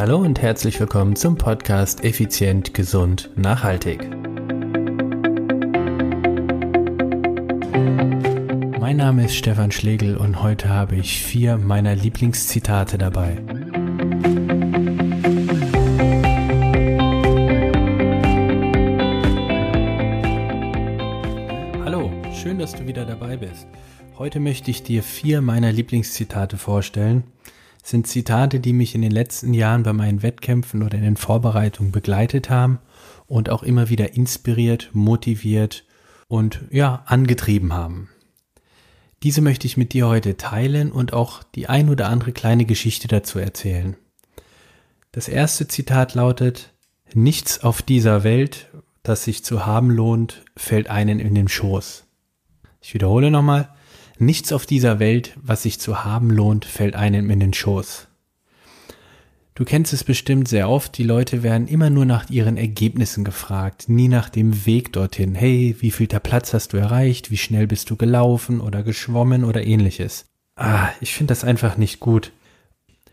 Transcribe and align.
Hallo 0.00 0.16
und 0.16 0.40
herzlich 0.40 0.80
willkommen 0.80 1.14
zum 1.14 1.36
Podcast 1.36 2.04
Effizient, 2.04 2.72
Gesund, 2.72 3.28
Nachhaltig. 3.36 4.08
Mein 8.80 8.96
Name 8.96 9.26
ist 9.26 9.34
Stefan 9.34 9.70
Schlegel 9.70 10.16
und 10.16 10.42
heute 10.42 10.70
habe 10.70 10.96
ich 10.96 11.22
vier 11.22 11.58
meiner 11.58 11.94
Lieblingszitate 11.94 12.96
dabei. 12.96 13.36
Hallo, 21.84 22.10
schön, 22.32 22.58
dass 22.58 22.72
du 22.72 22.86
wieder 22.86 23.04
dabei 23.04 23.36
bist. 23.36 23.66
Heute 24.16 24.40
möchte 24.40 24.70
ich 24.70 24.82
dir 24.82 25.02
vier 25.02 25.42
meiner 25.42 25.70
Lieblingszitate 25.70 26.56
vorstellen. 26.56 27.24
Sind 27.82 28.06
Zitate, 28.06 28.60
die 28.60 28.72
mich 28.72 28.94
in 28.94 29.02
den 29.02 29.10
letzten 29.10 29.54
Jahren 29.54 29.82
bei 29.82 29.92
meinen 29.92 30.22
Wettkämpfen 30.22 30.82
oder 30.82 30.96
in 30.98 31.04
den 31.04 31.16
Vorbereitungen 31.16 31.92
begleitet 31.92 32.50
haben 32.50 32.78
und 33.26 33.50
auch 33.50 33.62
immer 33.62 33.88
wieder 33.88 34.14
inspiriert, 34.14 34.90
motiviert 34.92 35.84
und 36.28 36.60
ja, 36.70 37.02
angetrieben 37.06 37.72
haben. 37.72 38.08
Diese 39.22 39.42
möchte 39.42 39.66
ich 39.66 39.76
mit 39.76 39.92
dir 39.92 40.08
heute 40.08 40.36
teilen 40.36 40.92
und 40.92 41.12
auch 41.12 41.42
die 41.42 41.68
ein 41.68 41.90
oder 41.90 42.08
andere 42.08 42.32
kleine 42.32 42.64
Geschichte 42.64 43.08
dazu 43.08 43.38
erzählen. 43.38 43.96
Das 45.12 45.28
erste 45.28 45.68
Zitat 45.68 46.14
lautet, 46.14 46.72
Nichts 47.12 47.64
auf 47.64 47.82
dieser 47.82 48.22
Welt, 48.22 48.68
das 49.02 49.24
sich 49.24 49.44
zu 49.44 49.66
haben 49.66 49.90
lohnt, 49.90 50.44
fällt 50.56 50.88
einen 50.88 51.18
in 51.18 51.34
den 51.34 51.48
Schoß. 51.48 52.04
Ich 52.80 52.94
wiederhole 52.94 53.30
nochmal, 53.30 53.74
Nichts 54.20 54.52
auf 54.52 54.66
dieser 54.66 54.98
Welt, 54.98 55.34
was 55.40 55.62
sich 55.62 55.80
zu 55.80 56.04
haben 56.04 56.30
lohnt, 56.30 56.66
fällt 56.66 56.94
einem 56.94 57.30
in 57.30 57.40
den 57.40 57.54
Schoß. 57.54 58.06
Du 59.54 59.64
kennst 59.64 59.94
es 59.94 60.04
bestimmt 60.04 60.46
sehr 60.46 60.68
oft, 60.68 60.98
die 60.98 61.04
Leute 61.04 61.42
werden 61.42 61.66
immer 61.68 61.88
nur 61.88 62.04
nach 62.04 62.28
ihren 62.28 62.58
Ergebnissen 62.58 63.24
gefragt, 63.24 63.88
nie 63.88 64.08
nach 64.08 64.28
dem 64.28 64.66
Weg 64.66 64.92
dorthin. 64.92 65.34
Hey, 65.34 65.74
wie 65.80 65.90
viel 65.90 66.06
der 66.06 66.20
Platz 66.20 66.52
hast 66.52 66.74
du 66.74 66.76
erreicht? 66.76 67.30
Wie 67.30 67.38
schnell 67.38 67.66
bist 67.66 67.88
du 67.88 67.96
gelaufen 67.96 68.60
oder 68.60 68.82
geschwommen 68.82 69.42
oder 69.42 69.64
ähnliches? 69.64 70.26
Ah, 70.54 70.90
ich 71.00 71.14
finde 71.14 71.32
das 71.32 71.42
einfach 71.42 71.78
nicht 71.78 71.98
gut. 71.98 72.30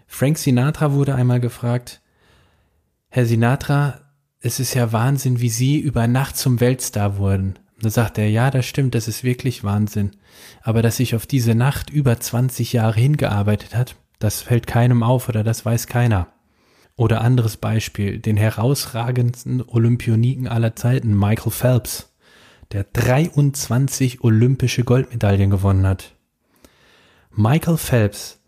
Frank 0.07 0.37
Sinatra 0.37 0.91
wurde 0.91 1.15
einmal 1.15 1.39
gefragt, 1.39 2.01
Herr 3.07 3.25
Sinatra, 3.25 4.01
es 4.41 4.59
ist 4.59 4.73
ja 4.73 4.91
Wahnsinn, 4.91 5.39
wie 5.39 5.49
Sie 5.49 5.79
über 5.79 6.05
Nacht 6.05 6.35
zum 6.35 6.59
Weltstar 6.59 7.17
wurden. 7.17 7.57
Da 7.79 7.89
sagt 7.89 8.17
er, 8.17 8.29
ja, 8.29 8.49
das 8.49 8.65
stimmt, 8.65 8.95
das 8.95 9.07
ist 9.07 9.23
wirklich 9.23 9.63
Wahnsinn. 9.63 10.11
Aber 10.61 10.81
dass 10.81 10.97
sich 10.97 11.15
auf 11.15 11.27
diese 11.27 11.53
Nacht 11.53 11.89
über 11.89 12.19
20 12.19 12.73
Jahre 12.73 12.99
hingearbeitet 12.99 13.75
hat, 13.75 13.95
das 14.19 14.41
fällt 14.41 14.65
keinem 14.65 15.03
auf 15.03 15.29
oder 15.29 15.43
das 15.43 15.63
weiß 15.63 15.87
keiner. 15.87 16.33
Oder 16.95 17.21
anderes 17.21 17.57
Beispiel, 17.57 18.17
den 18.17 18.37
herausragendsten 18.37 19.61
Olympioniken 19.61 20.47
aller 20.47 20.75
Zeiten, 20.75 21.15
Michael 21.15 21.51
Phelps, 21.51 22.11
der 22.71 22.85
23 22.85 24.23
olympische 24.23 24.83
Goldmedaillen 24.83 25.51
gewonnen 25.51 25.85
hat. 25.85 26.15
Michael 27.29 27.77
Phelps 27.77 28.39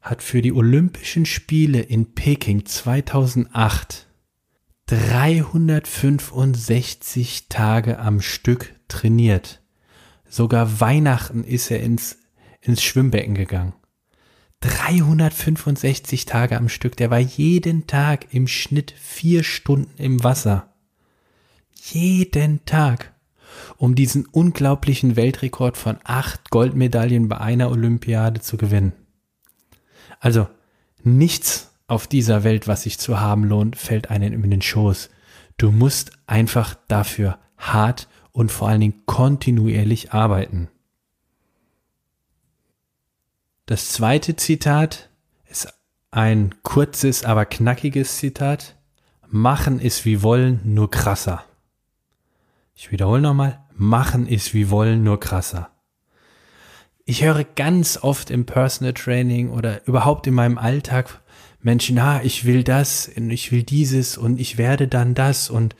hat 0.00 0.22
für 0.22 0.40
die 0.40 0.54
Olympischen 0.54 1.26
Spiele 1.26 1.80
in 1.80 2.14
Peking 2.14 2.64
2008 2.64 4.06
365 4.86 7.48
Tage 7.50 7.98
am 7.98 8.22
Stück 8.22 8.77
trainiert. 8.88 9.60
Sogar 10.28 10.80
Weihnachten 10.80 11.44
ist 11.44 11.70
er 11.70 11.80
ins, 11.80 12.18
ins 12.60 12.82
Schwimmbecken 12.82 13.34
gegangen. 13.34 13.74
365 14.60 16.24
Tage 16.24 16.56
am 16.56 16.68
Stück. 16.68 16.96
Der 16.96 17.10
war 17.10 17.18
jeden 17.18 17.86
Tag 17.86 18.32
im 18.34 18.48
Schnitt 18.48 18.90
vier 18.90 19.44
Stunden 19.44 20.02
im 20.02 20.24
Wasser. 20.24 20.74
Jeden 21.74 22.64
Tag. 22.64 23.14
Um 23.76 23.94
diesen 23.94 24.26
unglaublichen 24.26 25.16
Weltrekord 25.16 25.76
von 25.76 25.98
acht 26.04 26.50
Goldmedaillen 26.50 27.28
bei 27.28 27.38
einer 27.38 27.70
Olympiade 27.70 28.40
zu 28.40 28.56
gewinnen. 28.56 28.92
Also, 30.20 30.48
nichts 31.02 31.72
auf 31.86 32.06
dieser 32.06 32.44
Welt, 32.44 32.68
was 32.68 32.82
sich 32.82 32.98
zu 32.98 33.20
haben 33.20 33.44
lohnt, 33.44 33.76
fällt 33.76 34.10
einem 34.10 34.44
in 34.44 34.50
den 34.50 34.62
Schoß. 34.62 35.10
Du 35.56 35.70
musst 35.70 36.12
einfach 36.26 36.76
dafür 36.88 37.38
hart 37.56 38.08
und 38.32 38.50
vor 38.50 38.68
allen 38.68 38.80
Dingen 38.80 39.02
kontinuierlich 39.06 40.12
arbeiten. 40.12 40.68
Das 43.66 43.92
zweite 43.92 44.36
Zitat 44.36 45.10
ist 45.46 45.68
ein 46.10 46.54
kurzes, 46.62 47.24
aber 47.24 47.44
knackiges 47.44 48.16
Zitat. 48.16 48.76
Machen 49.26 49.78
ist 49.78 50.06
wie 50.06 50.22
wollen, 50.22 50.60
nur 50.64 50.90
krasser. 50.90 51.44
Ich 52.74 52.90
wiederhole 52.90 53.20
nochmal. 53.20 53.60
Machen 53.74 54.26
ist 54.26 54.54
wie 54.54 54.70
wollen, 54.70 55.02
nur 55.02 55.20
krasser. 55.20 55.70
Ich 57.04 57.22
höre 57.22 57.44
ganz 57.44 57.98
oft 58.02 58.30
im 58.30 58.46
Personal 58.46 58.94
Training 58.94 59.50
oder 59.50 59.86
überhaupt 59.86 60.26
in 60.26 60.34
meinem 60.34 60.58
Alltag 60.58 61.22
Menschen, 61.60 61.98
ah, 61.98 62.20
ich 62.22 62.44
will 62.44 62.64
das 62.64 63.10
und 63.14 63.30
ich 63.30 63.52
will 63.52 63.62
dieses 63.62 64.16
und 64.16 64.40
ich 64.40 64.58
werde 64.58 64.88
dann 64.88 65.14
das 65.14 65.50
und 65.50 65.74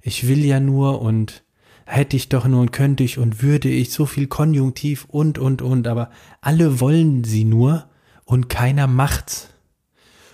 ich 0.00 0.28
will 0.28 0.44
ja 0.44 0.60
nur 0.60 1.00
und 1.00 1.43
hätte 1.86 2.16
ich 2.16 2.28
doch 2.28 2.46
nur 2.46 2.60
und 2.60 2.72
könnte 2.72 3.04
ich 3.04 3.18
und 3.18 3.42
würde 3.42 3.68
ich 3.68 3.92
so 3.92 4.06
viel 4.06 4.26
Konjunktiv 4.26 5.06
und, 5.08 5.38
und, 5.38 5.62
und, 5.62 5.86
aber 5.86 6.10
alle 6.40 6.80
wollen 6.80 7.24
sie 7.24 7.44
nur 7.44 7.88
und 8.24 8.48
keiner 8.48 8.86
macht's. 8.86 9.48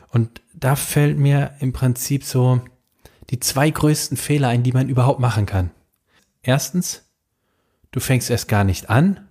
Und 0.08 0.40
da 0.54 0.76
fällt 0.76 1.18
mir 1.18 1.54
im 1.60 1.72
Prinzip 1.72 2.24
so 2.24 2.60
die 3.30 3.40
zwei 3.40 3.70
größten 3.70 4.16
Fehler 4.16 4.48
ein, 4.48 4.62
die 4.62 4.72
man 4.72 4.88
überhaupt 4.88 5.20
machen 5.20 5.46
kann. 5.46 5.70
Erstens, 6.42 7.08
du 7.90 8.00
fängst 8.00 8.30
erst 8.30 8.48
gar 8.48 8.64
nicht 8.64 8.90
an. 8.90 9.26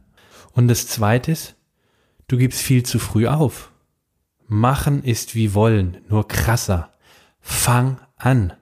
Und 0.53 0.67
das 0.67 0.87
zweite 0.87 1.31
ist, 1.31 1.55
du 2.27 2.37
gibst 2.37 2.61
viel 2.61 2.83
zu 2.83 2.99
früh 2.99 3.27
auf. 3.27 3.71
Machen 4.47 5.03
ist 5.03 5.35
wie 5.35 5.53
wollen, 5.53 5.97
nur 6.07 6.27
krasser. 6.27 6.93
Fang 7.39 7.99
an. 8.15 8.53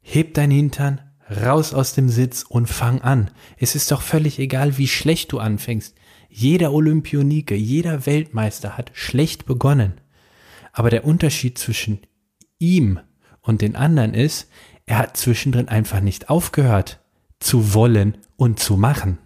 Heb 0.00 0.34
dein 0.34 0.50
Hintern, 0.50 1.00
raus 1.30 1.74
aus 1.74 1.94
dem 1.94 2.08
Sitz 2.08 2.44
und 2.48 2.66
fang 2.66 3.00
an. 3.02 3.30
Es 3.58 3.74
ist 3.74 3.90
doch 3.90 4.02
völlig 4.02 4.38
egal, 4.38 4.78
wie 4.78 4.88
schlecht 4.88 5.32
du 5.32 5.38
anfängst. 5.38 5.94
Jeder 6.28 6.72
Olympionike, 6.72 7.54
jeder 7.54 8.06
Weltmeister 8.06 8.76
hat 8.76 8.90
schlecht 8.94 9.46
begonnen. 9.46 9.94
Aber 10.72 10.90
der 10.90 11.04
Unterschied 11.04 11.58
zwischen 11.58 12.00
ihm 12.58 13.00
und 13.40 13.62
den 13.62 13.76
anderen 13.76 14.14
ist, 14.14 14.48
er 14.86 14.98
hat 14.98 15.16
zwischendrin 15.16 15.68
einfach 15.68 16.00
nicht 16.00 16.30
aufgehört 16.30 17.00
zu 17.40 17.74
wollen 17.74 18.18
und 18.36 18.58
zu 18.58 18.76
machen. 18.76 19.18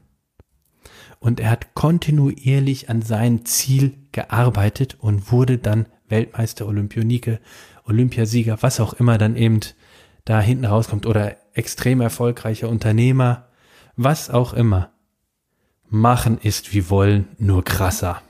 Und 1.19 1.39
er 1.39 1.51
hat 1.51 1.75
kontinuierlich 1.75 2.91
an 2.91 3.03
sein 3.03 3.45
Ziel 3.45 3.95
gearbeitet 4.11 4.97
und 4.99 5.31
wurde 5.31 5.59
dann 5.59 5.87
Weltmeister, 6.09 6.67
Olympionike, 6.67 7.41
Olympiasieger, 7.85 8.59
was 8.61 8.81
auch 8.81 8.95
immer 8.95 9.19
dann 9.19 9.37
eben 9.37 9.61
da 10.25 10.41
hinten 10.41 10.65
rauskommt 10.65 11.07
oder 11.07 11.37
extrem 11.55 12.01
erfolgreicher 12.01 12.69
Unternehmer, 12.69 13.49
was 13.97 14.31
auch 14.31 14.53
immer. 14.53 14.93
Machen 15.89 16.39
ist 16.39 16.73
wie 16.73 16.89
wollen, 16.89 17.29
nur 17.39 17.65
krasser. 17.65 18.23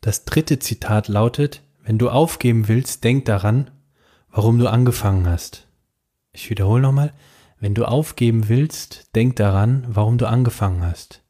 Das 0.00 0.24
dritte 0.24 0.58
Zitat 0.58 1.08
lautet, 1.08 1.62
wenn 1.84 1.98
du 1.98 2.08
aufgeben 2.08 2.68
willst, 2.68 3.04
denk 3.04 3.24
daran, 3.26 3.70
warum 4.30 4.58
du 4.58 4.68
angefangen 4.68 5.28
hast. 5.28 5.68
Ich 6.32 6.48
wiederhole 6.48 6.82
nochmal, 6.82 7.12
wenn 7.60 7.74
du 7.74 7.84
aufgeben 7.84 8.48
willst, 8.48 9.14
denk 9.14 9.36
daran, 9.36 9.84
warum 9.88 10.18
du 10.18 10.26
angefangen 10.26 10.82
hast. 10.82 11.22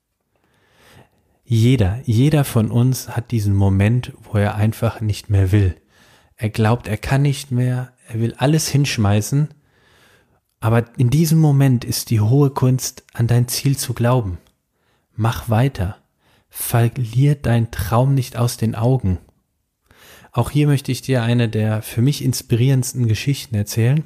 Jeder, 1.45 2.01
jeder 2.05 2.45
von 2.45 2.71
uns 2.71 3.09
hat 3.11 3.31
diesen 3.31 3.55
Moment, 3.55 4.13
wo 4.23 4.39
er 4.39 4.55
einfach 4.55 5.01
nicht 5.01 5.29
mehr 5.29 5.53
will. 5.53 5.77
Er 6.37 6.49
glaubt, 6.49 6.87
er 6.87 6.97
kann 6.97 7.23
nicht 7.23 7.51
mehr, 7.51 7.93
er 8.09 8.21
will 8.21 8.35
alles 8.39 8.69
hinschmeißen 8.69 9.49
aber 10.63 10.85
in 10.97 11.11
diesem 11.11 11.39
Moment 11.41 11.85
ist 11.85 12.09
die 12.11 12.21
hohe 12.21 12.51
Kunst, 12.51 13.03
an 13.13 13.27
dein 13.27 13.49
Ziel 13.49 13.77
zu 13.77 13.95
glauben. 13.95 14.39
Mach 15.17 15.51
weiter. 15.51 15.97
Verlier 16.49 17.35
dein 17.35 17.73
Traum 17.73 18.15
nicht 18.15 18.37
aus 18.37 18.59
den 18.59 18.77
Augen. 18.77 19.19
Auch 20.31 20.51
hier 20.51 20.69
möchte 20.69 20.93
ich 20.93 21.03
dir 21.03 21.25
eine 21.25 21.49
der 21.49 21.83
für 21.83 22.01
mich 22.01 22.23
inspirierendsten 22.25 23.09
Geschichten 23.09 23.57
erzählen. 23.57 24.05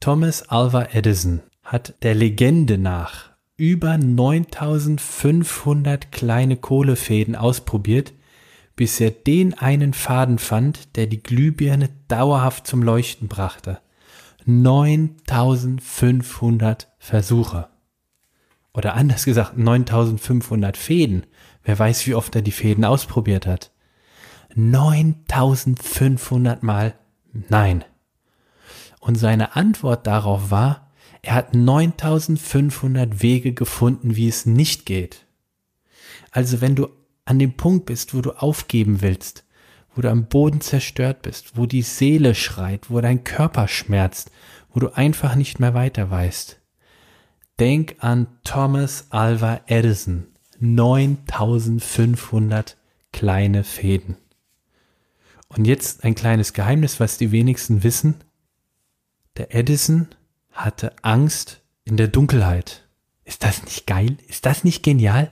Thomas 0.00 0.48
Alva 0.48 0.88
Edison 0.92 1.42
hat 1.62 1.92
der 2.02 2.14
Legende 2.14 2.78
nach 2.78 3.32
über 3.58 3.98
9500 3.98 6.10
kleine 6.10 6.56
Kohlefäden 6.56 7.36
ausprobiert, 7.36 8.14
bis 8.76 8.98
er 8.98 9.10
den 9.10 9.52
einen 9.58 9.92
Faden 9.92 10.38
fand, 10.38 10.96
der 10.96 11.06
die 11.06 11.22
Glühbirne 11.22 11.90
dauerhaft 12.08 12.66
zum 12.66 12.82
Leuchten 12.82 13.28
brachte. 13.28 13.78
9500 14.46 16.88
Versuche. 16.98 17.68
Oder 18.74 18.94
anders 18.94 19.24
gesagt, 19.24 19.58
9500 19.58 20.76
Fäden. 20.76 21.26
Wer 21.62 21.78
weiß, 21.78 22.06
wie 22.06 22.14
oft 22.14 22.34
er 22.34 22.42
die 22.42 22.52
Fäden 22.52 22.84
ausprobiert 22.84 23.46
hat. 23.46 23.70
9500 24.54 26.62
Mal 26.62 26.94
nein. 27.32 27.84
Und 29.00 29.16
seine 29.16 29.56
Antwort 29.56 30.06
darauf 30.06 30.50
war, 30.50 30.92
er 31.22 31.34
hat 31.34 31.54
9500 31.54 33.22
Wege 33.22 33.52
gefunden, 33.52 34.16
wie 34.16 34.28
es 34.28 34.46
nicht 34.46 34.86
geht. 34.86 35.26
Also 36.30 36.60
wenn 36.60 36.74
du 36.74 36.88
an 37.24 37.38
dem 37.38 37.56
Punkt 37.56 37.86
bist, 37.86 38.14
wo 38.14 38.20
du 38.20 38.32
aufgeben 38.32 39.02
willst, 39.02 39.44
wo 39.94 40.02
du 40.02 40.10
am 40.10 40.26
Boden 40.26 40.60
zerstört 40.60 41.22
bist, 41.22 41.56
wo 41.56 41.66
die 41.66 41.82
Seele 41.82 42.34
schreit, 42.34 42.90
wo 42.90 43.00
dein 43.00 43.22
Körper 43.24 43.68
schmerzt, 43.68 44.30
wo 44.70 44.80
du 44.80 44.90
einfach 44.90 45.34
nicht 45.34 45.60
mehr 45.60 45.72
weiter 45.74 46.10
weißt. 46.10 46.58
Denk 47.60 47.96
an 47.98 48.26
Thomas 48.44 49.06
Alva 49.10 49.60
Edison. 49.66 50.26
9500 50.58 52.76
kleine 53.12 53.64
Fäden. 53.64 54.16
Und 55.48 55.66
jetzt 55.66 56.04
ein 56.04 56.14
kleines 56.14 56.52
Geheimnis, 56.52 57.00
was 57.00 57.18
die 57.18 57.32
wenigsten 57.32 57.82
wissen. 57.82 58.14
Der 59.36 59.52
Edison 59.54 60.08
hatte 60.52 60.94
Angst 61.02 61.62
in 61.84 61.96
der 61.96 62.08
Dunkelheit. 62.08 62.86
Ist 63.24 63.44
das 63.44 63.62
nicht 63.64 63.86
geil? 63.86 64.16
Ist 64.28 64.46
das 64.46 64.64
nicht 64.64 64.82
genial? 64.82 65.30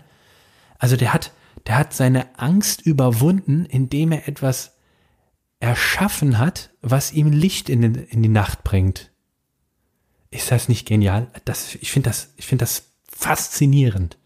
Also 0.79 0.97
der 0.97 1.15
hat, 1.15 1.33
der 1.67 1.79
hat 1.79 1.95
seine 1.95 2.39
Angst 2.39 2.83
überwunden, 2.83 3.67
indem 3.67 4.13
er 4.13 4.29
etwas 4.29 4.77
erschaffen 5.61 6.39
hat, 6.39 6.71
was 6.81 7.13
ihm 7.13 7.31
Licht 7.31 7.69
in, 7.69 7.83
den, 7.83 7.95
in 7.95 8.23
die 8.23 8.29
Nacht 8.29 8.65
bringt. 8.65 9.11
Ist 10.31 10.51
das 10.51 10.69
nicht 10.69 10.87
genial? 10.87 11.29
Das, 11.45 11.75
ich 11.77 11.93
finde 11.93 12.09
das, 12.11 12.33
ich 12.37 12.47
das 12.49 12.85
faszinierend. 13.07 14.17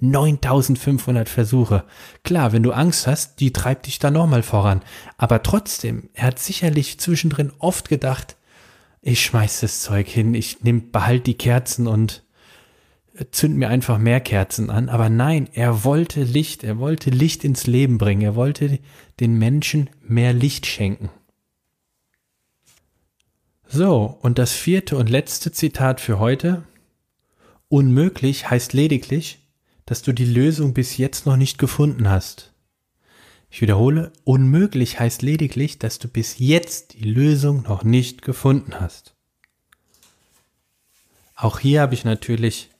9500 0.00 1.28
Versuche. 1.28 1.84
Klar, 2.22 2.52
wenn 2.52 2.62
du 2.62 2.72
Angst 2.72 3.06
hast, 3.06 3.40
die 3.40 3.52
treibt 3.52 3.86
dich 3.86 3.98
da 3.98 4.10
nochmal 4.10 4.42
voran. 4.42 4.82
Aber 5.16 5.42
trotzdem, 5.42 6.10
er 6.12 6.26
hat 6.26 6.38
sicherlich 6.38 7.00
zwischendrin 7.00 7.52
oft 7.58 7.88
gedacht, 7.88 8.36
ich 9.00 9.24
schmeiß 9.24 9.60
das 9.60 9.80
Zeug 9.80 10.08
hin, 10.08 10.34
ich 10.34 10.62
nehm, 10.62 10.90
behalt 10.90 11.26
die 11.26 11.38
Kerzen 11.38 11.86
und 11.86 12.24
zünd 13.30 13.56
mir 13.56 13.68
einfach 13.68 13.98
mehr 13.98 14.20
Kerzen 14.20 14.70
an. 14.70 14.88
Aber 14.88 15.08
nein, 15.08 15.48
er 15.52 15.84
wollte 15.84 16.22
Licht, 16.22 16.64
er 16.64 16.78
wollte 16.78 17.10
Licht 17.10 17.44
ins 17.44 17.66
Leben 17.66 17.98
bringen, 17.98 18.22
er 18.22 18.34
wollte 18.34 18.78
den 19.20 19.38
Menschen 19.38 19.90
mehr 20.02 20.32
Licht 20.32 20.66
schenken. 20.66 21.10
So, 23.66 24.18
und 24.20 24.38
das 24.38 24.52
vierte 24.52 24.96
und 24.96 25.10
letzte 25.10 25.50
Zitat 25.50 26.00
für 26.00 26.18
heute. 26.18 26.62
Unmöglich 27.68 28.48
heißt 28.48 28.72
lediglich, 28.72 29.40
dass 29.86 30.02
du 30.02 30.12
die 30.12 30.24
Lösung 30.24 30.72
bis 30.72 30.96
jetzt 30.96 31.26
noch 31.26 31.36
nicht 31.36 31.58
gefunden 31.58 32.08
hast. 32.08 32.52
Ich 33.50 33.60
wiederhole, 33.62 34.12
unmöglich 34.24 35.00
heißt 35.00 35.22
lediglich, 35.22 35.78
dass 35.78 35.98
du 35.98 36.08
bis 36.08 36.38
jetzt 36.38 36.94
die 36.94 37.10
Lösung 37.10 37.62
noch 37.62 37.84
nicht 37.84 38.22
gefunden 38.22 38.80
hast. 38.80 39.14
Auch 41.34 41.58
hier 41.58 41.82
habe 41.82 41.94
ich 41.94 42.04
natürlich 42.04 42.70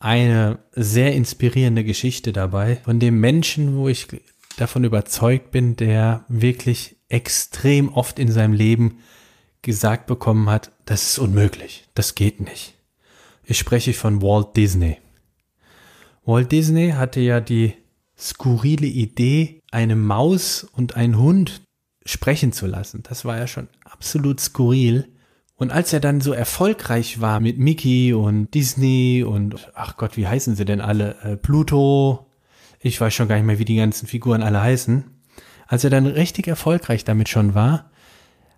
eine 0.00 0.58
sehr 0.72 1.14
inspirierende 1.14 1.84
Geschichte 1.84 2.32
dabei 2.32 2.76
von 2.76 2.98
dem 2.98 3.20
Menschen, 3.20 3.76
wo 3.76 3.88
ich 3.88 4.08
davon 4.56 4.82
überzeugt 4.82 5.50
bin, 5.52 5.76
der 5.76 6.24
wirklich 6.28 6.96
extrem 7.08 7.90
oft 7.90 8.18
in 8.18 8.32
seinem 8.32 8.54
Leben 8.54 8.98
gesagt 9.62 10.06
bekommen 10.06 10.48
hat, 10.48 10.72
das 10.86 11.10
ist 11.10 11.18
unmöglich, 11.18 11.86
das 11.94 12.14
geht 12.14 12.40
nicht. 12.40 12.74
Ich 13.44 13.58
spreche 13.58 13.92
von 13.92 14.22
Walt 14.22 14.56
Disney. 14.56 14.98
Walt 16.24 16.50
Disney 16.50 16.90
hatte 16.90 17.20
ja 17.20 17.40
die 17.40 17.74
skurrile 18.16 18.86
Idee, 18.86 19.60
eine 19.70 19.96
Maus 19.96 20.64
und 20.64 20.96
einen 20.96 21.18
Hund 21.18 21.62
sprechen 22.06 22.52
zu 22.52 22.66
lassen. 22.66 23.02
Das 23.02 23.24
war 23.24 23.38
ja 23.38 23.46
schon 23.46 23.68
absolut 23.84 24.40
skurril. 24.40 25.08
Und 25.60 25.72
als 25.72 25.92
er 25.92 26.00
dann 26.00 26.22
so 26.22 26.32
erfolgreich 26.32 27.20
war 27.20 27.38
mit 27.38 27.58
Mickey 27.58 28.14
und 28.14 28.54
Disney 28.54 29.22
und 29.22 29.70
ach 29.74 29.98
Gott, 29.98 30.16
wie 30.16 30.26
heißen 30.26 30.56
sie 30.56 30.64
denn 30.64 30.80
alle? 30.80 31.16
Äh, 31.22 31.36
Pluto. 31.36 32.30
Ich 32.80 32.98
weiß 32.98 33.12
schon 33.12 33.28
gar 33.28 33.36
nicht 33.36 33.44
mehr, 33.44 33.58
wie 33.58 33.66
die 33.66 33.76
ganzen 33.76 34.06
Figuren 34.06 34.42
alle 34.42 34.62
heißen. 34.62 35.04
Als 35.66 35.84
er 35.84 35.90
dann 35.90 36.06
richtig 36.06 36.48
erfolgreich 36.48 37.04
damit 37.04 37.28
schon 37.28 37.54
war, 37.54 37.90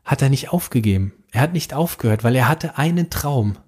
hat 0.04 0.22
er 0.22 0.30
nicht 0.30 0.50
aufgegeben. 0.50 1.12
Er 1.32 1.40
hat 1.40 1.54
nicht 1.54 1.74
aufgehört, 1.74 2.22
weil 2.22 2.36
er 2.36 2.48
hatte 2.48 2.78
einen 2.78 3.10
Traum, 3.10 3.58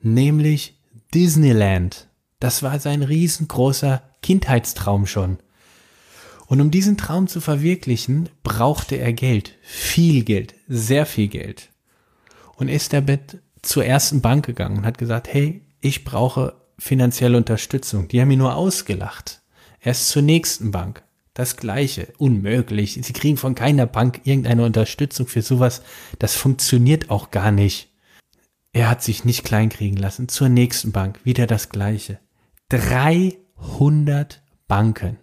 nämlich 0.00 0.78
Disneyland. 1.12 2.06
Das 2.38 2.62
war 2.62 2.78
sein 2.78 3.02
riesengroßer 3.02 4.00
Kindheitstraum 4.22 5.08
schon. 5.08 5.38
Und 6.46 6.60
um 6.60 6.70
diesen 6.70 6.96
Traum 6.96 7.26
zu 7.26 7.40
verwirklichen, 7.40 8.28
brauchte 8.44 8.94
er 8.94 9.12
Geld. 9.12 9.56
Viel 9.60 10.22
Geld. 10.22 10.54
Sehr 10.68 11.04
viel 11.04 11.26
Geld 11.26 11.69
und 12.60 12.68
ist 12.68 12.92
damit 12.92 13.38
zur 13.62 13.84
ersten 13.84 14.20
Bank 14.20 14.46
gegangen 14.46 14.78
und 14.78 14.86
hat 14.86 14.98
gesagt, 14.98 15.32
hey, 15.32 15.62
ich 15.80 16.04
brauche 16.04 16.54
finanzielle 16.78 17.36
Unterstützung. 17.36 18.08
Die 18.08 18.20
haben 18.20 18.30
ihn 18.30 18.38
nur 18.38 18.54
ausgelacht. 18.54 19.42
Er 19.80 19.92
ist 19.92 20.08
zur 20.08 20.22
nächsten 20.22 20.70
Bank. 20.70 21.02
Das 21.34 21.56
gleiche. 21.56 22.12
Unmöglich. 22.18 22.98
Sie 23.02 23.12
kriegen 23.12 23.36
von 23.36 23.54
keiner 23.54 23.86
Bank 23.86 24.20
irgendeine 24.24 24.64
Unterstützung 24.64 25.26
für 25.26 25.42
sowas. 25.42 25.82
Das 26.18 26.36
funktioniert 26.36 27.10
auch 27.10 27.30
gar 27.30 27.50
nicht. 27.50 27.88
Er 28.72 28.88
hat 28.90 29.02
sich 29.02 29.24
nicht 29.24 29.44
kleinkriegen 29.44 29.96
lassen. 29.96 30.28
Zur 30.28 30.48
nächsten 30.48 30.92
Bank. 30.92 31.20
Wieder 31.24 31.46
das 31.46 31.70
gleiche. 31.70 32.18
300 32.68 34.42
Banken. 34.68 35.16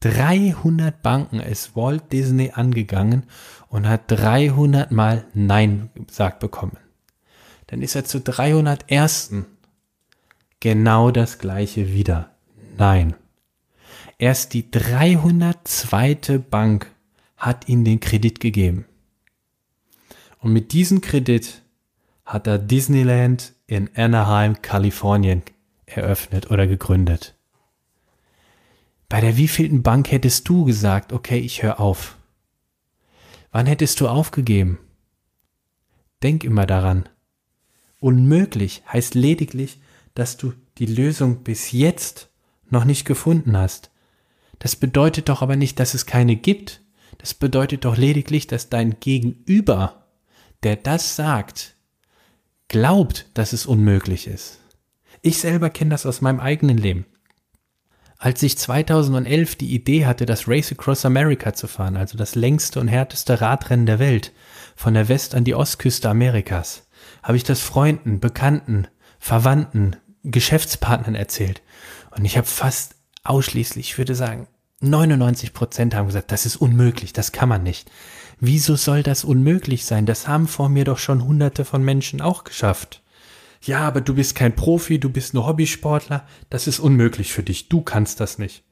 300 0.00 1.02
Banken 1.02 1.40
ist 1.40 1.76
Walt 1.76 2.10
Disney 2.10 2.52
angegangen 2.54 3.24
und 3.68 3.86
hat 3.86 4.10
300 4.10 4.90
Mal 4.90 5.26
Nein 5.34 5.90
gesagt 6.06 6.40
bekommen. 6.40 6.78
Dann 7.66 7.82
ist 7.82 7.94
er 7.94 8.04
zu 8.04 8.20
301. 8.20 9.34
Genau 10.58 11.10
das 11.10 11.38
gleiche 11.38 11.92
wieder. 11.92 12.34
Nein. 12.78 13.14
Erst 14.18 14.54
die 14.54 14.70
302. 14.70 16.38
Bank 16.50 16.90
hat 17.36 17.68
ihm 17.68 17.84
den 17.84 18.00
Kredit 18.00 18.40
gegeben. 18.40 18.86
Und 20.38 20.52
mit 20.52 20.72
diesem 20.72 21.00
Kredit 21.00 21.62
hat 22.24 22.46
er 22.46 22.58
Disneyland 22.58 23.52
in 23.66 23.90
Anaheim, 23.94 24.62
Kalifornien 24.62 25.42
eröffnet 25.86 26.50
oder 26.50 26.66
gegründet. 26.66 27.34
Bei 29.10 29.20
der 29.20 29.36
wievielten 29.36 29.82
Bank 29.82 30.12
hättest 30.12 30.48
du 30.48 30.64
gesagt, 30.64 31.12
okay, 31.12 31.40
ich 31.40 31.64
höre 31.64 31.80
auf? 31.80 32.16
Wann 33.50 33.66
hättest 33.66 34.00
du 34.00 34.06
aufgegeben? 34.06 34.78
Denk 36.22 36.44
immer 36.44 36.64
daran. 36.64 37.08
Unmöglich 37.98 38.84
heißt 38.90 39.16
lediglich, 39.16 39.80
dass 40.14 40.36
du 40.36 40.52
die 40.78 40.86
Lösung 40.86 41.42
bis 41.42 41.72
jetzt 41.72 42.30
noch 42.70 42.84
nicht 42.84 43.04
gefunden 43.04 43.56
hast. 43.56 43.90
Das 44.60 44.76
bedeutet 44.76 45.28
doch 45.28 45.42
aber 45.42 45.56
nicht, 45.56 45.80
dass 45.80 45.94
es 45.94 46.06
keine 46.06 46.36
gibt. 46.36 46.80
Das 47.18 47.34
bedeutet 47.34 47.84
doch 47.86 47.96
lediglich, 47.96 48.46
dass 48.46 48.68
dein 48.68 49.00
Gegenüber, 49.00 50.06
der 50.62 50.76
das 50.76 51.16
sagt, 51.16 51.74
glaubt, 52.68 53.26
dass 53.34 53.52
es 53.52 53.66
unmöglich 53.66 54.28
ist. 54.28 54.60
Ich 55.20 55.38
selber 55.38 55.68
kenne 55.68 55.90
das 55.90 56.06
aus 56.06 56.20
meinem 56.20 56.38
eigenen 56.38 56.78
Leben. 56.78 57.06
Als 58.22 58.42
ich 58.42 58.58
2011 58.58 59.56
die 59.56 59.74
Idee 59.74 60.04
hatte, 60.04 60.26
das 60.26 60.46
Race 60.46 60.70
Across 60.70 61.06
America 61.06 61.54
zu 61.54 61.66
fahren, 61.66 61.96
also 61.96 62.18
das 62.18 62.34
längste 62.34 62.78
und 62.78 62.86
härteste 62.86 63.40
Radrennen 63.40 63.86
der 63.86 63.98
Welt, 63.98 64.32
von 64.76 64.92
der 64.92 65.08
West- 65.08 65.34
an 65.34 65.44
die 65.44 65.54
Ostküste 65.54 66.10
Amerikas, 66.10 66.86
habe 67.22 67.38
ich 67.38 67.44
das 67.44 67.60
Freunden, 67.60 68.20
Bekannten, 68.20 68.88
Verwandten, 69.18 69.96
Geschäftspartnern 70.22 71.14
erzählt. 71.14 71.62
Und 72.14 72.26
ich 72.26 72.36
habe 72.36 72.46
fast 72.46 72.96
ausschließlich, 73.24 73.92
ich 73.92 73.98
würde 73.98 74.14
sagen, 74.14 74.48
99 74.80 75.54
Prozent 75.54 75.94
haben 75.94 76.08
gesagt, 76.08 76.30
das 76.30 76.44
ist 76.44 76.56
unmöglich, 76.56 77.14
das 77.14 77.32
kann 77.32 77.48
man 77.48 77.62
nicht. 77.62 77.90
Wieso 78.38 78.76
soll 78.76 79.02
das 79.02 79.24
unmöglich 79.24 79.86
sein? 79.86 80.04
Das 80.04 80.28
haben 80.28 80.46
vor 80.46 80.68
mir 80.68 80.84
doch 80.84 80.98
schon 80.98 81.24
hunderte 81.24 81.64
von 81.64 81.82
Menschen 81.82 82.20
auch 82.20 82.44
geschafft 82.44 83.02
ja, 83.62 83.80
aber 83.80 84.00
du 84.00 84.14
bist 84.14 84.34
kein 84.34 84.56
Profi, 84.56 84.98
du 84.98 85.10
bist 85.10 85.34
nur 85.34 85.46
Hobbysportler, 85.46 86.26
das 86.48 86.66
ist 86.66 86.78
unmöglich 86.78 87.32
für 87.32 87.42
dich, 87.42 87.68
du 87.68 87.82
kannst 87.82 88.20
das 88.20 88.38
nicht. 88.38 88.64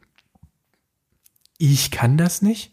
Ich 1.58 1.90
kann 1.90 2.16
das 2.16 2.40
nicht? 2.40 2.72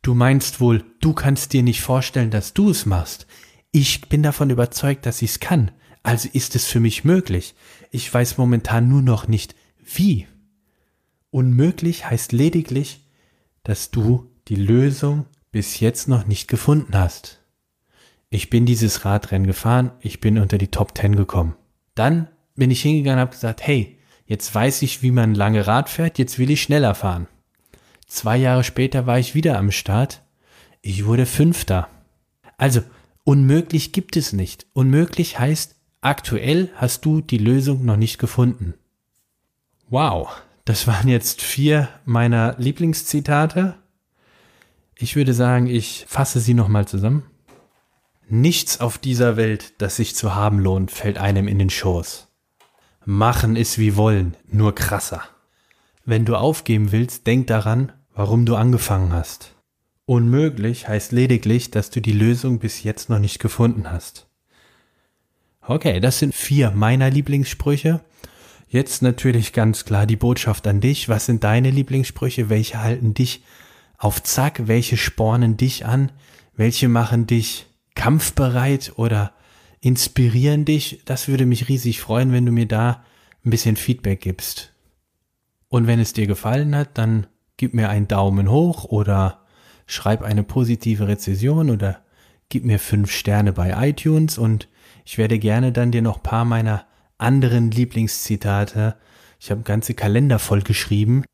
Du 0.00 0.14
meinst 0.14 0.60
wohl, 0.60 0.84
du 1.00 1.12
kannst 1.12 1.52
dir 1.52 1.62
nicht 1.62 1.80
vorstellen, 1.80 2.30
dass 2.30 2.54
du 2.54 2.70
es 2.70 2.86
machst. 2.86 3.26
Ich 3.72 4.08
bin 4.08 4.22
davon 4.22 4.50
überzeugt, 4.50 5.04
dass 5.06 5.22
ich 5.22 5.32
es 5.32 5.40
kann, 5.40 5.70
also 6.02 6.28
ist 6.32 6.54
es 6.54 6.66
für 6.66 6.80
mich 6.80 7.04
möglich. 7.04 7.54
Ich 7.90 8.12
weiß 8.12 8.38
momentan 8.38 8.88
nur 8.88 9.02
noch 9.02 9.28
nicht, 9.28 9.54
wie. 9.78 10.26
Unmöglich 11.30 12.08
heißt 12.08 12.32
lediglich, 12.32 13.08
dass 13.64 13.90
du 13.90 14.30
die 14.48 14.56
Lösung 14.56 15.26
bis 15.50 15.80
jetzt 15.80 16.06
noch 16.06 16.26
nicht 16.26 16.48
gefunden 16.48 16.96
hast. 16.96 17.43
Ich 18.34 18.50
bin 18.50 18.66
dieses 18.66 19.04
Radrennen 19.04 19.46
gefahren, 19.46 19.92
ich 20.00 20.18
bin 20.18 20.40
unter 20.40 20.58
die 20.58 20.72
Top 20.72 20.98
10 20.98 21.14
gekommen. 21.14 21.54
Dann 21.94 22.26
bin 22.56 22.72
ich 22.72 22.82
hingegangen 22.82 23.18
und 23.18 23.28
habe 23.28 23.30
gesagt, 23.30 23.64
hey, 23.64 23.96
jetzt 24.26 24.52
weiß 24.52 24.82
ich, 24.82 25.04
wie 25.04 25.12
man 25.12 25.36
lange 25.36 25.68
Rad 25.68 25.88
fährt, 25.88 26.18
jetzt 26.18 26.36
will 26.40 26.50
ich 26.50 26.60
schneller 26.60 26.96
fahren. 26.96 27.28
Zwei 28.08 28.36
Jahre 28.36 28.64
später 28.64 29.06
war 29.06 29.20
ich 29.20 29.36
wieder 29.36 29.56
am 29.56 29.70
Start. 29.70 30.24
Ich 30.82 31.04
wurde 31.04 31.26
Fünfter. 31.26 31.88
Also, 32.58 32.80
unmöglich 33.22 33.92
gibt 33.92 34.16
es 34.16 34.32
nicht. 34.32 34.66
Unmöglich 34.72 35.38
heißt, 35.38 35.76
aktuell 36.00 36.70
hast 36.74 37.04
du 37.04 37.20
die 37.20 37.38
Lösung 37.38 37.84
noch 37.84 37.96
nicht 37.96 38.18
gefunden. 38.18 38.74
Wow, 39.90 40.42
das 40.64 40.88
waren 40.88 41.06
jetzt 41.06 41.40
vier 41.40 41.88
meiner 42.04 42.56
Lieblingszitate. 42.58 43.76
Ich 44.96 45.14
würde 45.14 45.34
sagen, 45.34 45.68
ich 45.68 46.04
fasse 46.08 46.40
sie 46.40 46.54
nochmal 46.54 46.88
zusammen. 46.88 47.22
Nichts 48.28 48.80
auf 48.80 48.98
dieser 48.98 49.36
Welt, 49.36 49.74
das 49.78 49.96
sich 49.96 50.16
zu 50.16 50.34
haben 50.34 50.58
lohnt, 50.58 50.90
fällt 50.90 51.18
einem 51.18 51.46
in 51.46 51.58
den 51.58 51.70
Schoß. 51.70 52.28
Machen 53.04 53.54
ist 53.54 53.78
wie 53.78 53.96
wollen, 53.96 54.34
nur 54.50 54.74
krasser. 54.74 55.22
Wenn 56.06 56.24
du 56.24 56.36
aufgeben 56.36 56.90
willst, 56.90 57.26
denk 57.26 57.48
daran, 57.48 57.92
warum 58.14 58.46
du 58.46 58.56
angefangen 58.56 59.12
hast. 59.12 59.54
Unmöglich 60.06 60.88
heißt 60.88 61.12
lediglich, 61.12 61.70
dass 61.70 61.90
du 61.90 62.00
die 62.00 62.12
Lösung 62.12 62.58
bis 62.58 62.82
jetzt 62.82 63.10
noch 63.10 63.18
nicht 63.18 63.38
gefunden 63.40 63.90
hast. 63.90 64.26
Okay, 65.60 66.00
das 66.00 66.18
sind 66.18 66.34
vier 66.34 66.70
meiner 66.70 67.10
Lieblingssprüche. 67.10 68.00
Jetzt 68.68 69.02
natürlich 69.02 69.52
ganz 69.52 69.84
klar 69.84 70.06
die 70.06 70.16
Botschaft 70.16 70.66
an 70.66 70.80
dich. 70.80 71.08
Was 71.08 71.26
sind 71.26 71.44
deine 71.44 71.70
Lieblingssprüche? 71.70 72.50
Welche 72.50 72.82
halten 72.82 73.14
dich 73.14 73.42
auf 73.96 74.22
Zack? 74.22 74.66
Welche 74.66 74.96
spornen 74.96 75.56
dich 75.56 75.86
an? 75.86 76.12
Welche 76.54 76.88
machen 76.88 77.26
dich 77.26 77.66
kampfbereit 77.94 78.92
oder 78.96 79.32
inspirieren 79.80 80.64
dich? 80.64 81.02
Das 81.04 81.28
würde 81.28 81.46
mich 81.46 81.68
riesig 81.68 82.00
freuen, 82.00 82.32
wenn 82.32 82.46
du 82.46 82.52
mir 82.52 82.66
da 82.66 83.04
ein 83.44 83.50
bisschen 83.50 83.76
Feedback 83.76 84.20
gibst. 84.20 84.72
Und 85.68 85.86
wenn 85.86 86.00
es 86.00 86.12
dir 86.12 86.26
gefallen 86.26 86.74
hat, 86.74 86.96
dann 86.98 87.26
gib 87.56 87.74
mir 87.74 87.88
einen 87.88 88.08
Daumen 88.08 88.50
hoch 88.50 88.84
oder 88.84 89.44
schreib 89.86 90.22
eine 90.22 90.42
positive 90.42 91.08
Rezession 91.08 91.70
oder 91.70 92.00
gib 92.48 92.64
mir 92.64 92.78
fünf 92.78 93.10
Sterne 93.10 93.52
bei 93.52 93.88
iTunes 93.88 94.38
und 94.38 94.68
ich 95.04 95.18
werde 95.18 95.38
gerne 95.38 95.72
dann 95.72 95.90
dir 95.90 96.02
noch 96.02 96.22
paar 96.22 96.44
meiner 96.44 96.86
anderen 97.18 97.70
Lieblingszitate. 97.70 98.96
Ich 99.40 99.50
habe 99.50 99.62
ganze 99.62 99.94
Kalender 99.94 100.38
voll 100.38 100.62
geschrieben, 100.62 101.24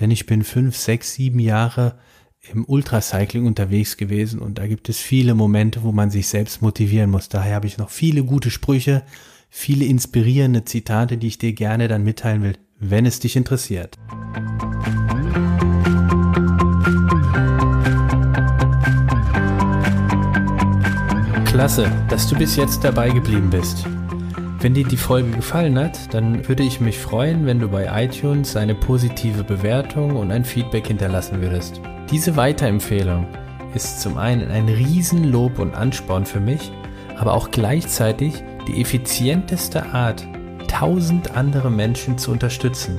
denn 0.00 0.10
ich 0.10 0.26
bin 0.26 0.44
fünf, 0.44 0.76
sechs, 0.76 1.14
sieben 1.14 1.40
Jahre 1.40 1.98
im 2.40 2.64
Ultracycling 2.64 3.46
unterwegs 3.46 3.96
gewesen 3.96 4.38
und 4.40 4.58
da 4.58 4.66
gibt 4.66 4.88
es 4.88 4.98
viele 4.98 5.34
Momente, 5.34 5.82
wo 5.82 5.92
man 5.92 6.10
sich 6.10 6.28
selbst 6.28 6.62
motivieren 6.62 7.10
muss. 7.10 7.28
Daher 7.28 7.56
habe 7.56 7.66
ich 7.66 7.78
noch 7.78 7.90
viele 7.90 8.24
gute 8.24 8.50
Sprüche, 8.50 9.02
viele 9.50 9.84
inspirierende 9.84 10.64
Zitate, 10.64 11.18
die 11.18 11.26
ich 11.26 11.38
dir 11.38 11.52
gerne 11.52 11.88
dann 11.88 12.04
mitteilen 12.04 12.42
will, 12.42 12.54
wenn 12.78 13.06
es 13.06 13.20
dich 13.20 13.36
interessiert. 13.36 13.96
Klasse, 21.44 21.90
dass 22.08 22.28
du 22.28 22.36
bis 22.36 22.56
jetzt 22.56 22.84
dabei 22.84 23.10
geblieben 23.10 23.50
bist. 23.50 23.84
Wenn 24.60 24.74
dir 24.74 24.86
die 24.86 24.96
Folge 24.96 25.30
gefallen 25.30 25.78
hat, 25.78 26.12
dann 26.14 26.46
würde 26.48 26.62
ich 26.62 26.80
mich 26.80 26.98
freuen, 26.98 27.46
wenn 27.46 27.58
du 27.58 27.68
bei 27.68 28.04
iTunes 28.04 28.56
eine 28.56 28.74
positive 28.74 29.44
Bewertung 29.44 30.16
und 30.16 30.30
ein 30.30 30.44
Feedback 30.44 30.86
hinterlassen 30.86 31.40
würdest. 31.40 31.80
Diese 32.10 32.36
Weiterempfehlung 32.36 33.26
ist 33.74 34.00
zum 34.00 34.16
einen 34.16 34.50
ein 34.50 34.66
Riesenlob 34.66 35.58
und 35.58 35.74
Ansporn 35.74 36.24
für 36.24 36.40
mich, 36.40 36.72
aber 37.18 37.34
auch 37.34 37.50
gleichzeitig 37.50 38.42
die 38.66 38.80
effizienteste 38.80 39.84
Art, 39.92 40.26
tausend 40.68 41.36
andere 41.36 41.70
Menschen 41.70 42.16
zu 42.16 42.30
unterstützen. 42.30 42.98